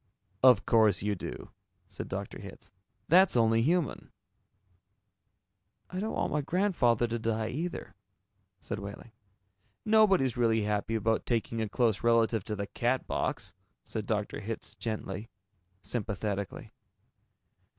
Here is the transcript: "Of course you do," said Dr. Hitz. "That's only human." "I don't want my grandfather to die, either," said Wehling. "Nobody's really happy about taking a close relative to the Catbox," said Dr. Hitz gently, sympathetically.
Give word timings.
"Of 0.41 0.65
course 0.65 1.03
you 1.03 1.13
do," 1.13 1.51
said 1.87 2.07
Dr. 2.07 2.39
Hitz. 2.41 2.71
"That's 3.07 3.37
only 3.37 3.61
human." 3.61 4.09
"I 5.91 5.99
don't 5.99 6.15
want 6.15 6.31
my 6.33 6.41
grandfather 6.41 7.05
to 7.05 7.19
die, 7.19 7.49
either," 7.49 7.93
said 8.59 8.79
Wehling. 8.79 9.11
"Nobody's 9.85 10.35
really 10.35 10.63
happy 10.63 10.95
about 10.95 11.27
taking 11.27 11.61
a 11.61 11.69
close 11.69 12.01
relative 12.03 12.43
to 12.45 12.55
the 12.55 12.65
Catbox," 12.65 13.53
said 13.83 14.07
Dr. 14.07 14.39
Hitz 14.39 14.73
gently, 14.73 15.29
sympathetically. 15.83 16.71